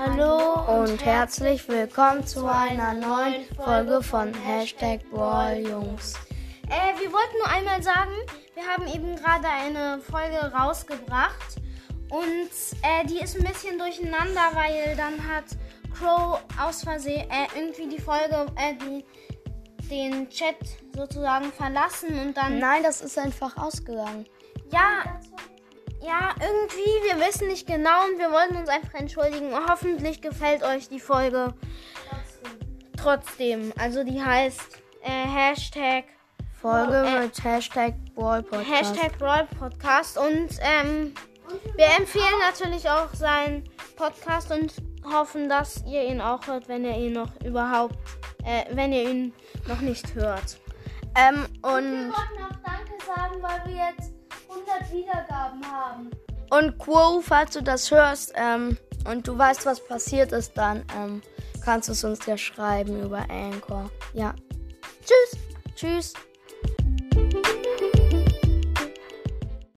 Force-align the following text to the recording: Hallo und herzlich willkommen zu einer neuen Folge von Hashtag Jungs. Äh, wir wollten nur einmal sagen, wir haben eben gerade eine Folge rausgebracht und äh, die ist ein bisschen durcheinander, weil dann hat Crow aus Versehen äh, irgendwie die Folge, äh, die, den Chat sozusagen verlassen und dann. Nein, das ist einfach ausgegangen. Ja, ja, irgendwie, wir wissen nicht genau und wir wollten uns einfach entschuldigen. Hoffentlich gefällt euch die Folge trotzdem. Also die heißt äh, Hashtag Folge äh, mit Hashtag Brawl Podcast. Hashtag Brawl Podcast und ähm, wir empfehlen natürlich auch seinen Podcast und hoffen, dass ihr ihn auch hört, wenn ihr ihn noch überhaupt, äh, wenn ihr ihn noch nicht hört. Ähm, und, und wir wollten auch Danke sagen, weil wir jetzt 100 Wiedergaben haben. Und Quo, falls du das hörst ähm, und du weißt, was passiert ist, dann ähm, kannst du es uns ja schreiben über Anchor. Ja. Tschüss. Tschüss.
Hallo 0.00 0.80
und 0.80 1.04
herzlich 1.04 1.66
willkommen 1.66 2.24
zu 2.24 2.46
einer 2.46 2.94
neuen 2.94 3.44
Folge 3.56 4.00
von 4.00 4.32
Hashtag 4.32 5.00
Jungs. 5.10 6.14
Äh, 6.68 7.00
wir 7.00 7.12
wollten 7.12 7.36
nur 7.38 7.48
einmal 7.48 7.82
sagen, 7.82 8.12
wir 8.54 8.62
haben 8.64 8.86
eben 8.86 9.16
gerade 9.16 9.48
eine 9.48 10.00
Folge 10.00 10.52
rausgebracht 10.54 11.56
und 12.10 12.48
äh, 12.82 13.04
die 13.08 13.18
ist 13.18 13.36
ein 13.38 13.44
bisschen 13.44 13.76
durcheinander, 13.76 14.52
weil 14.52 14.94
dann 14.94 15.14
hat 15.26 15.46
Crow 15.92 16.40
aus 16.64 16.84
Versehen 16.84 17.28
äh, 17.28 17.48
irgendwie 17.58 17.88
die 17.88 18.00
Folge, 18.00 18.46
äh, 18.54 18.74
die, 18.76 19.04
den 19.88 20.30
Chat 20.30 20.58
sozusagen 20.94 21.52
verlassen 21.52 22.16
und 22.20 22.36
dann. 22.36 22.60
Nein, 22.60 22.84
das 22.84 23.00
ist 23.00 23.18
einfach 23.18 23.56
ausgegangen. 23.56 24.26
Ja, 24.70 25.18
ja, 26.00 26.34
irgendwie, 26.40 26.90
wir 27.08 27.26
wissen 27.26 27.48
nicht 27.48 27.66
genau 27.66 28.04
und 28.10 28.18
wir 28.18 28.30
wollten 28.30 28.56
uns 28.56 28.68
einfach 28.68 28.94
entschuldigen. 28.94 29.52
Hoffentlich 29.68 30.20
gefällt 30.20 30.62
euch 30.62 30.88
die 30.88 31.00
Folge 31.00 31.54
trotzdem. 32.96 33.72
Also 33.78 34.04
die 34.04 34.22
heißt 34.22 34.78
äh, 35.02 35.10
Hashtag 35.10 36.04
Folge 36.60 36.96
äh, 36.96 37.20
mit 37.20 37.42
Hashtag 37.42 37.94
Brawl 38.14 38.42
Podcast. 38.42 38.96
Hashtag 38.96 39.18
Brawl 39.18 39.46
Podcast 39.58 40.18
und 40.18 40.48
ähm, 40.60 41.14
wir 41.76 41.86
empfehlen 41.98 42.38
natürlich 42.40 42.88
auch 42.88 43.12
seinen 43.14 43.64
Podcast 43.96 44.50
und 44.50 44.74
hoffen, 45.04 45.48
dass 45.48 45.82
ihr 45.86 46.04
ihn 46.04 46.20
auch 46.20 46.46
hört, 46.46 46.68
wenn 46.68 46.84
ihr 46.84 46.96
ihn 46.96 47.12
noch 47.12 47.30
überhaupt, 47.44 47.96
äh, 48.44 48.64
wenn 48.72 48.92
ihr 48.92 49.08
ihn 49.08 49.32
noch 49.66 49.80
nicht 49.80 50.14
hört. 50.14 50.58
Ähm, 51.16 51.46
und, 51.62 51.72
und 51.72 51.92
wir 51.92 52.12
wollten 52.12 52.42
auch 52.44 52.60
Danke 52.64 53.04
sagen, 53.04 53.42
weil 53.42 53.72
wir 53.72 53.90
jetzt 53.90 54.12
100 54.12 54.17
Wiedergaben 54.92 55.64
haben. 55.64 56.10
Und 56.50 56.78
Quo, 56.78 57.20
falls 57.20 57.52
du 57.52 57.62
das 57.62 57.90
hörst 57.90 58.32
ähm, 58.36 58.78
und 59.06 59.28
du 59.28 59.36
weißt, 59.36 59.66
was 59.66 59.84
passiert 59.86 60.32
ist, 60.32 60.56
dann 60.56 60.84
ähm, 60.96 61.22
kannst 61.62 61.88
du 61.88 61.92
es 61.92 62.04
uns 62.04 62.24
ja 62.26 62.36
schreiben 62.38 63.02
über 63.02 63.26
Anchor. 63.30 63.90
Ja. 64.14 64.34
Tschüss. 65.04 65.38
Tschüss. 65.74 66.14